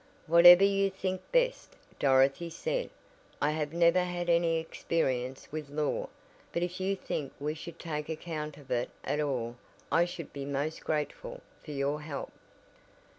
[0.25, 2.89] "Whatever you think best," Dorothy said,
[3.39, 6.09] "I have never had any experience with law.
[6.51, 9.57] But if you think we should take account of it at all
[9.91, 12.31] I should be most grateful for your help."